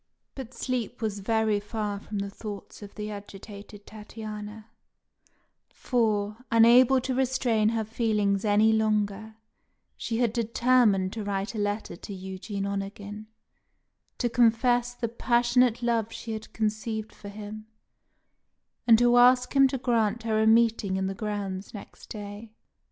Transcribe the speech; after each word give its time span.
But 0.33 0.55
sleep 0.55 0.99
was 0.99 1.19
very 1.19 1.59
far 1.59 1.99
from 1.99 2.17
the 2.17 2.31
thoughts 2.31 2.81
of 2.81 2.95
the 2.95 3.11
agitated 3.11 3.85
Tatiana; 3.85 4.65
for, 5.69 6.37
unable 6.51 6.99
to 6.99 7.13
restrain 7.13 7.69
her 7.69 7.83
feelings 7.83 8.43
any 8.43 8.73
longer, 8.73 9.35
she 9.95 10.17
had 10.17 10.33
determined 10.33 11.13
to 11.13 11.23
write 11.23 11.53
a 11.53 11.59
letter 11.59 11.95
to 11.95 12.13
Eugene 12.15 12.65
Onegin, 12.65 13.27
to 14.17 14.27
confess 14.27 14.95
the 14.95 15.07
passionate 15.07 15.83
love 15.83 16.11
she 16.11 16.31
had 16.31 16.51
conceived 16.51 17.13
for 17.13 17.29
him, 17.29 17.67
and 18.87 18.97
to 18.97 19.17
ask 19.17 19.55
him 19.55 19.67
to 19.67 19.77
grant 19.77 20.23
her 20.23 20.41
a 20.41 20.47
meeting 20.47 20.95
in 20.97 21.05
the 21.05 21.13
grounds 21.13 21.75
next 21.75 22.09
day. 22.09 22.51